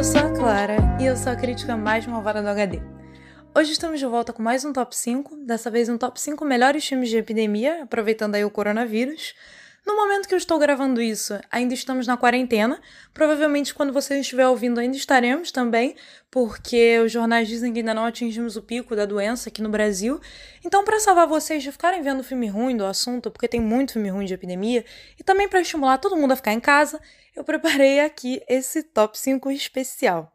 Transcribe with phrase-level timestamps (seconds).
[0.00, 2.80] eu sou a Clara e eu sou a crítica mais malvada do HD.
[3.54, 6.86] Hoje estamos de volta com mais um top 5, dessa vez um top 5 melhores
[6.86, 9.34] filmes de epidemia, aproveitando aí o coronavírus.
[9.86, 12.80] No momento que eu estou gravando isso, ainda estamos na quarentena.
[13.14, 15.96] Provavelmente, quando você estiver ouvindo, ainda estaremos também,
[16.30, 20.20] porque os jornais dizem que ainda não atingimos o pico da doença aqui no Brasil.
[20.64, 24.10] Então, para salvar vocês de ficarem vendo filme ruim do assunto, porque tem muito filme
[24.10, 24.84] ruim de epidemia,
[25.18, 27.00] e também para estimular todo mundo a ficar em casa,
[27.34, 30.30] eu preparei aqui esse top 5 especial.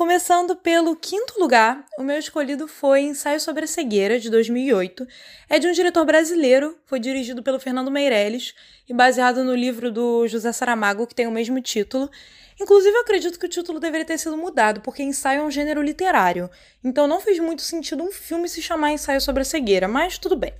[0.00, 5.06] Começando pelo quinto lugar, o meu escolhido foi Ensaio sobre a Cegueira, de 2008.
[5.46, 8.54] É de um diretor brasileiro, foi dirigido pelo Fernando Meirelles
[8.88, 12.10] e baseado no livro do José Saramago, que tem o mesmo título.
[12.58, 15.82] Inclusive, eu acredito que o título deveria ter sido mudado, porque ensaio é um gênero
[15.82, 16.48] literário.
[16.82, 20.34] Então não fez muito sentido um filme se chamar Ensaio sobre a Cegueira, mas tudo
[20.34, 20.54] bem.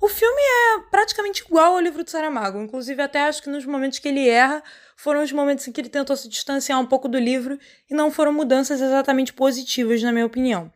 [0.00, 3.98] O filme é praticamente igual ao livro do Saramago, inclusive até acho que nos momentos
[3.98, 4.62] que ele erra
[4.98, 7.56] foram os momentos em que ele tentou se distanciar um pouco do livro
[7.88, 10.72] e não foram mudanças exatamente positivas, na minha opinião.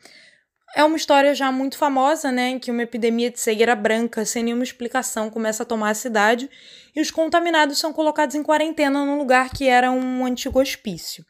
[0.77, 4.45] É uma história já muito famosa, né, em que uma epidemia de cegueira branca, sem
[4.45, 6.48] nenhuma explicação, começa a tomar a cidade
[6.95, 11.27] e os contaminados são colocados em quarentena num lugar que era um antigo hospício.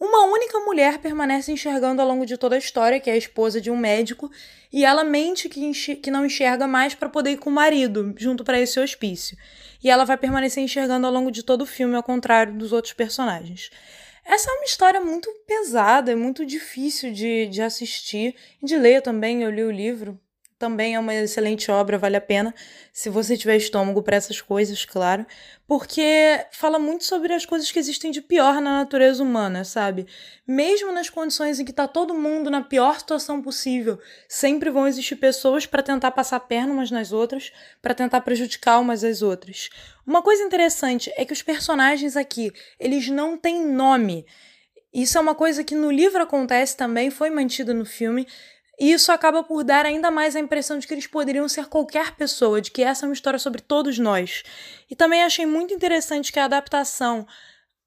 [0.00, 3.60] Uma única mulher permanece enxergando ao longo de toda a história, que é a esposa
[3.60, 4.30] de um médico,
[4.72, 8.42] e ela mente que, que não enxerga mais para poder ir com o marido junto
[8.42, 9.36] para esse hospício.
[9.84, 12.94] E ela vai permanecer enxergando ao longo de todo o filme, ao contrário dos outros
[12.94, 13.70] personagens.
[14.24, 19.02] Essa é uma história muito pesada, é muito difícil de, de assistir e de ler
[19.02, 19.42] também.
[19.42, 20.18] Eu li o livro,
[20.60, 22.54] também é uma excelente obra, vale a pena,
[22.92, 25.26] se você tiver estômago para essas coisas, claro,
[25.66, 30.06] porque fala muito sobre as coisas que existem de pior na natureza humana, sabe?
[30.46, 35.16] Mesmo nas condições em que tá todo mundo na pior situação possível, sempre vão existir
[35.16, 39.70] pessoas para tentar passar perna umas nas outras, para tentar prejudicar umas às outras.
[40.06, 44.26] Uma coisa interessante é que os personagens aqui, eles não têm nome.
[44.92, 48.26] Isso é uma coisa que no livro acontece também, foi mantido no filme,
[48.80, 52.16] e isso acaba por dar ainda mais a impressão de que eles poderiam ser qualquer
[52.16, 54.42] pessoa, de que essa é uma história sobre todos nós.
[54.90, 57.26] E também achei muito interessante que a adaptação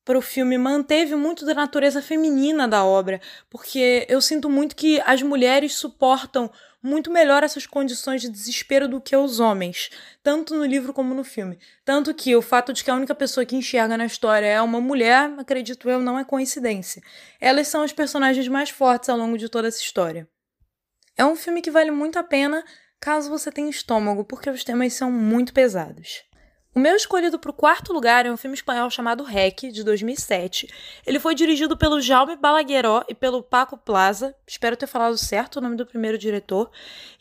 [0.06, 5.02] para o filme manteve muito da natureza feminina da obra, porque eu sinto muito que
[5.04, 9.90] as mulheres suportam muito melhor essas condições de desespero do que os homens,
[10.22, 11.58] tanto no livro como no filme.
[11.84, 14.82] Tanto que o fato de que a única pessoa que enxerga na história é uma
[14.82, 17.02] mulher, acredito eu, não é coincidência.
[17.40, 20.28] Elas são as personagens mais fortes ao longo de toda essa história.
[21.16, 22.64] É um filme que vale muito a pena
[23.00, 26.24] caso você tenha estômago, porque os temas são muito pesados.
[26.76, 30.68] O meu escolhido para o quarto lugar é um filme espanhol chamado REC, de 2007.
[31.06, 35.62] Ele foi dirigido pelo Jaume Balagueró e pelo Paco Plaza, espero ter falado certo o
[35.62, 36.72] nome do primeiro diretor,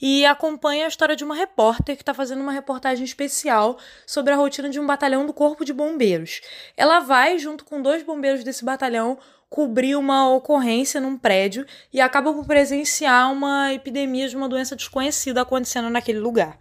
[0.01, 3.77] e acompanha a história de uma repórter que está fazendo uma reportagem especial
[4.07, 6.41] sobre a rotina de um batalhão do Corpo de Bombeiros.
[6.75, 9.19] Ela vai, junto com dois bombeiros desse batalhão,
[9.53, 15.43] cobrir uma ocorrência num prédio e acaba por presenciar uma epidemia de uma doença desconhecida
[15.43, 16.59] acontecendo naquele lugar.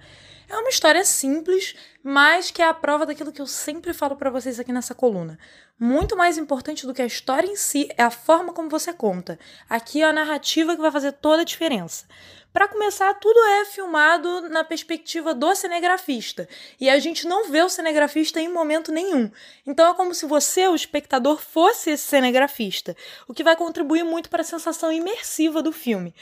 [0.52, 1.74] É uma história simples,
[2.04, 5.40] mas que é a prova daquilo que eu sempre falo para vocês aqui nessa coluna.
[5.80, 9.40] Muito mais importante do que a história em si é a forma como você conta.
[9.70, 12.06] Aqui é a narrativa que vai fazer toda a diferença.
[12.52, 16.50] Para começar, tudo é filmado na perspectiva do cinegrafista,
[16.82, 19.32] e a gente não vê o cinegrafista em momento nenhum.
[19.66, 22.94] Então é como se você, o espectador, fosse esse cinegrafista,
[23.26, 26.14] o que vai contribuir muito para a sensação imersiva do filme.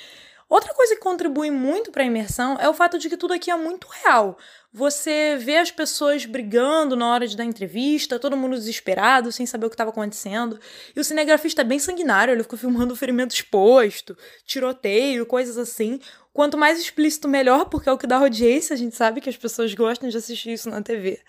[0.49, 3.51] Outra coisa que contribui muito para a imersão é o fato de que tudo aqui
[3.51, 4.35] é muito real.
[4.71, 9.65] Você vê as pessoas brigando na hora de dar entrevista, todo mundo desesperado, sem saber
[9.65, 10.59] o que estava acontecendo.
[10.95, 14.15] E o cinegrafista é bem sanguinário, ele ficou filmando ferimento exposto,
[14.45, 15.99] tiroteio, coisas assim.
[16.31, 19.35] Quanto mais explícito, melhor, porque é o que dá audiência, a gente sabe que as
[19.35, 21.19] pessoas gostam de assistir isso na TV.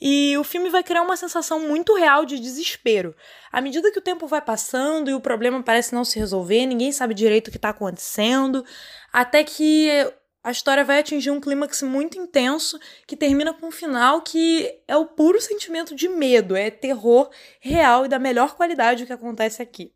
[0.00, 3.14] E o filme vai criar uma sensação muito real de desespero.
[3.52, 6.90] À medida que o tempo vai passando e o problema parece não se resolver, ninguém
[6.90, 8.64] sabe direito o que está acontecendo,
[9.12, 14.22] até que a história vai atingir um clímax muito intenso que termina com um final
[14.22, 19.06] que é o puro sentimento de medo, é terror real e da melhor qualidade o
[19.06, 19.92] que acontece aqui.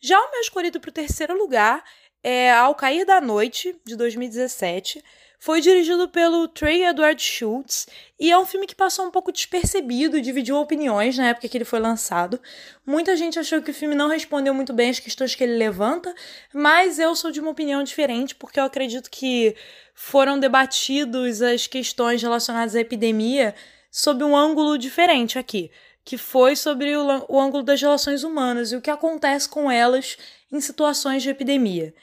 [0.00, 1.84] Já o meu escolhido para o terceiro lugar
[2.22, 5.02] é Ao Cair da Noite, de 2017.
[5.38, 7.86] Foi dirigido pelo Trey Edward Schultz
[8.18, 11.64] e é um filme que passou um pouco despercebido dividiu opiniões na época que ele
[11.64, 12.40] foi lançado.
[12.86, 16.14] Muita gente achou que o filme não respondeu muito bem às questões que ele levanta,
[16.52, 19.54] mas eu sou de uma opinião diferente porque eu acredito que
[19.94, 23.54] foram debatidos as questões relacionadas à epidemia
[23.90, 25.70] sob um ângulo diferente aqui,
[26.04, 30.16] que foi sobre o, o ângulo das relações humanas e o que acontece com elas
[30.50, 31.94] em situações de epidemia.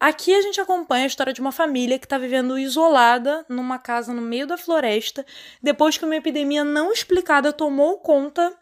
[0.00, 4.14] Aqui a gente acompanha a história de uma família que está vivendo isolada numa casa
[4.14, 5.26] no meio da floresta,
[5.60, 8.56] depois que uma epidemia não explicada tomou conta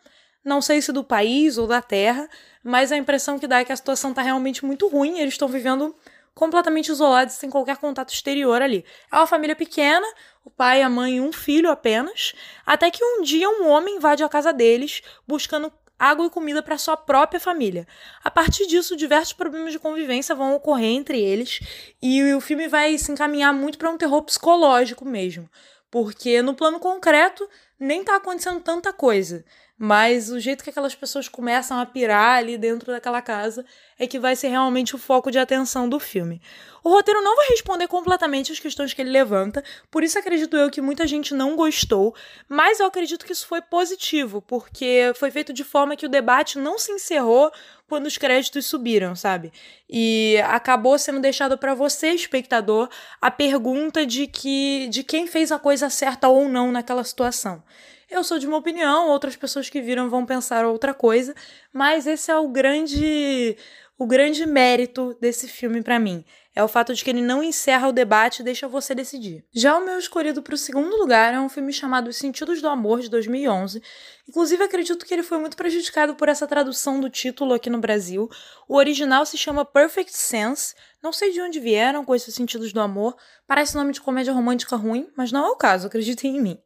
[0.46, 2.28] não sei se do país ou da terra,
[2.62, 5.48] mas a impressão que dá é que a situação tá realmente muito ruim, eles estão
[5.48, 5.94] vivendo
[6.32, 8.84] completamente isolados, sem qualquer contato exterior ali.
[9.10, 10.06] É uma família pequena,
[10.44, 12.32] o pai, a mãe e um filho apenas,
[12.64, 16.78] até que um dia um homem invade a casa deles buscando água e comida para
[16.78, 17.86] sua própria família.
[18.22, 21.60] A partir disso, diversos problemas de convivência vão ocorrer entre eles
[22.02, 25.48] e o filme vai se encaminhar muito para um terror psicológico mesmo,
[25.90, 27.48] porque no plano concreto
[27.78, 29.44] nem tá acontecendo tanta coisa.
[29.78, 33.62] Mas o jeito que aquelas pessoas começam a pirar ali dentro daquela casa
[33.98, 36.40] é que vai ser realmente o foco de atenção do filme.
[36.82, 40.70] O roteiro não vai responder completamente as questões que ele levanta, por isso acredito eu
[40.70, 42.14] que muita gente não gostou,
[42.48, 46.58] mas eu acredito que isso foi positivo, porque foi feito de forma que o debate
[46.58, 47.52] não se encerrou
[47.86, 49.52] quando os créditos subiram, sabe?
[49.90, 52.88] E acabou sendo deixado para você, espectador,
[53.20, 57.62] a pergunta de que de quem fez a coisa certa ou não naquela situação.
[58.08, 61.34] Eu sou de uma opinião, outras pessoas que viram vão pensar outra coisa,
[61.72, 63.56] mas esse é o grande
[63.98, 66.24] o grande mérito desse filme para mim.
[66.54, 69.44] É o fato de que ele não encerra o debate e deixa você decidir.
[69.52, 72.68] Já o meu escolhido para o segundo lugar é um filme chamado Os Sentidos do
[72.68, 73.82] Amor, de 2011.
[74.28, 78.28] Inclusive, acredito que ele foi muito prejudicado por essa tradução do título aqui no Brasil.
[78.68, 80.74] O original se chama Perfect Sense.
[81.02, 83.16] Não sei de onde vieram com esses sentidos do amor.
[83.46, 86.58] Parece nome de comédia romântica ruim, mas não é o caso, acreditem em mim.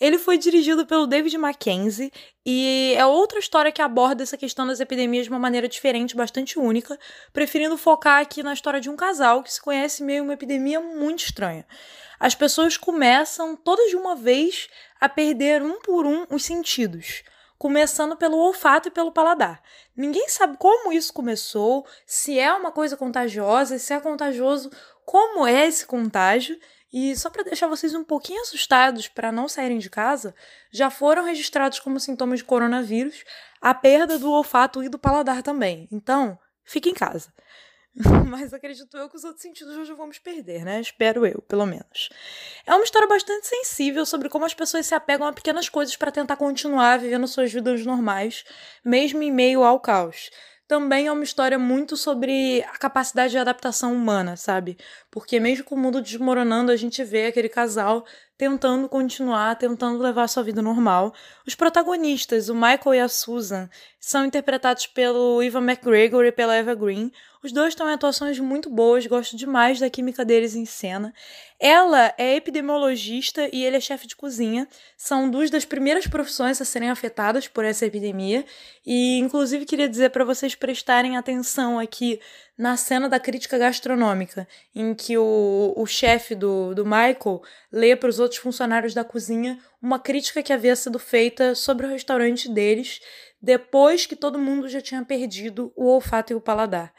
[0.00, 2.12] Ele foi dirigido pelo David Mackenzie
[2.44, 6.58] e é outra história que aborda essa questão das epidemias de uma maneira diferente, bastante
[6.58, 6.98] única,
[7.32, 11.24] preferindo focar aqui na história de um casal que se conhece meio uma epidemia muito
[11.24, 11.64] estranha.
[12.18, 14.68] As pessoas começam todas de uma vez
[15.00, 17.22] a perder um por um os sentidos
[17.64, 19.62] começando pelo olfato e pelo paladar.
[19.96, 24.70] Ninguém sabe como isso começou, se é uma coisa contagiosa, se é contagioso,
[25.04, 26.58] como é esse contágio
[26.96, 30.32] e só para deixar vocês um pouquinho assustados para não saírem de casa,
[30.70, 33.24] já foram registrados como sintomas de coronavírus
[33.60, 35.88] a perda do olfato e do paladar também.
[35.90, 37.34] Então, fique em casa.
[38.28, 40.80] Mas acredito eu que os outros sentidos hoje vamos perder, né?
[40.80, 42.10] Espero eu, pelo menos.
[42.64, 46.12] É uma história bastante sensível sobre como as pessoas se apegam a pequenas coisas para
[46.12, 48.44] tentar continuar vivendo suas vidas normais,
[48.84, 50.30] mesmo em meio ao caos
[50.66, 54.78] também é uma história muito sobre a capacidade de adaptação humana, sabe?
[55.10, 58.04] Porque mesmo com o mundo desmoronando, a gente vê aquele casal
[58.36, 61.14] tentando continuar, tentando levar sua vida normal.
[61.46, 63.68] Os protagonistas, o Michael e a Susan,
[64.00, 67.12] são interpretados pelo Ivan McGregor e pela Eva Green.
[67.44, 71.12] Os dois estão em atuações muito boas, gosto demais da química deles em cena.
[71.60, 74.66] Ela é epidemiologista e ele é chefe de cozinha.
[74.96, 78.46] São duas das primeiras profissões a serem afetadas por essa epidemia.
[78.86, 82.18] E, inclusive, queria dizer para vocês prestarem atenção aqui
[82.56, 88.08] na cena da crítica gastronômica, em que o, o chefe do, do Michael lê para
[88.08, 93.02] os outros funcionários da cozinha uma crítica que havia sido feita sobre o restaurante deles
[93.42, 96.90] depois que todo mundo já tinha perdido o olfato e o paladar.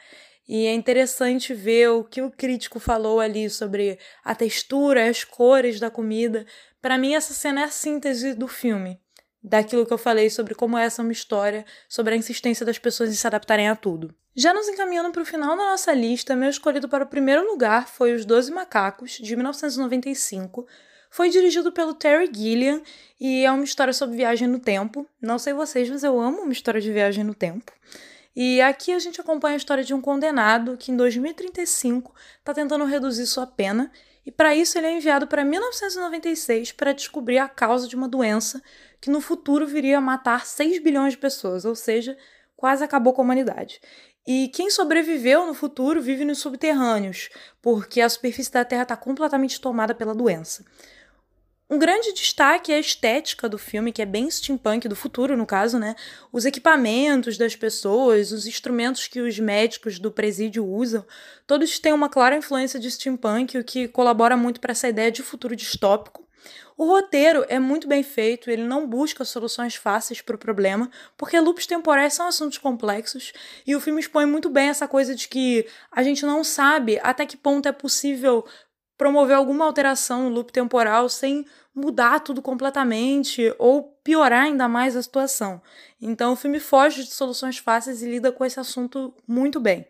[0.48, 5.80] E é interessante ver o que o crítico falou ali sobre a textura, as cores
[5.80, 6.46] da comida.
[6.80, 9.00] Para mim, essa cena é a síntese do filme,
[9.42, 13.10] daquilo que eu falei sobre como essa é uma história, sobre a insistência das pessoas
[13.10, 14.14] em se adaptarem a tudo.
[14.36, 17.88] Já nos encaminhando para o final da nossa lista, meu escolhido para o primeiro lugar
[17.88, 20.66] foi Os Doze Macacos, de 1995.
[21.10, 22.82] Foi dirigido pelo Terry Gilliam
[23.18, 25.08] e é uma história sobre viagem no tempo.
[25.22, 27.72] Não sei vocês, mas eu amo uma história de viagem no tempo.
[28.36, 32.84] E aqui a gente acompanha a história de um condenado que em 2035 está tentando
[32.84, 33.90] reduzir sua pena
[34.26, 38.62] e para isso ele é enviado para 1996 para descobrir a causa de uma doença
[39.00, 42.14] que no futuro viria a matar 6 bilhões de pessoas, ou seja,
[42.54, 43.80] quase acabou com a humanidade.
[44.26, 47.30] E quem sobreviveu no futuro vive nos subterrâneos,
[47.62, 50.64] porque a superfície da Terra está completamente tomada pela doença.
[51.68, 55.44] Um grande destaque é a estética do filme, que é bem steampunk do futuro, no
[55.44, 55.96] caso, né?
[56.30, 61.04] Os equipamentos das pessoas, os instrumentos que os médicos do presídio usam,
[61.44, 65.24] todos têm uma clara influência de steampunk, o que colabora muito para essa ideia de
[65.24, 66.24] futuro distópico.
[66.76, 71.40] O roteiro é muito bem feito, ele não busca soluções fáceis para o problema, porque
[71.40, 73.32] loops temporais são assuntos complexos,
[73.66, 77.24] e o filme expõe muito bem essa coisa de que a gente não sabe até
[77.24, 78.44] que ponto é possível
[78.96, 81.44] promover alguma alteração no loop temporal sem
[81.76, 85.60] mudar tudo completamente ou piorar ainda mais a situação.
[86.00, 89.86] Então o filme foge de soluções fáceis e lida com esse assunto muito bem.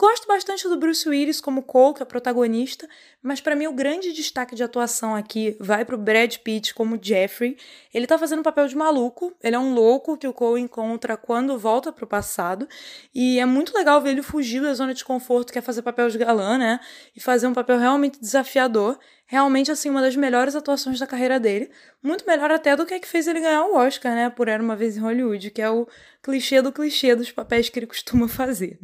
[0.00, 2.88] Gosto bastante do Bruce Willis como Cole, que é protagonista,
[3.20, 7.56] mas para mim o grande destaque de atuação aqui vai pro Brad Pitt como Jeffrey.
[7.92, 11.16] Ele tá fazendo um papel de maluco, ele é um louco que o Cole encontra
[11.16, 12.68] quando volta pro passado,
[13.12, 16.08] e é muito legal ver ele fugir da zona de conforto, que é fazer papel
[16.08, 16.78] de galã, né?
[17.16, 18.98] E fazer um papel realmente desafiador.
[19.30, 21.70] Realmente, assim, uma das melhores atuações da carreira dele.
[22.02, 24.30] Muito melhor até do que a que fez ele ganhar o Oscar, né?
[24.30, 25.86] Por Era Uma Vez em Hollywood, que é o
[26.22, 28.78] clichê do clichê dos papéis que ele costuma fazer.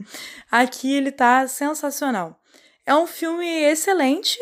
[0.50, 2.38] Aqui ele tá sensacional.
[2.84, 4.38] É um filme excelente,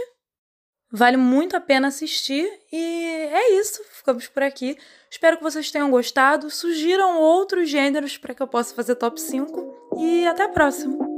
[0.90, 3.80] vale muito a pena assistir e é isso.
[3.92, 4.76] Ficamos por aqui.
[5.08, 6.50] Espero que vocês tenham gostado.
[6.50, 11.11] Sugiram outros gêneros para que eu possa fazer top 5 e até a próxima.